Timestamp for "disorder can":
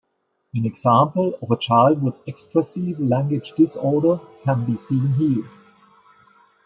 3.53-4.65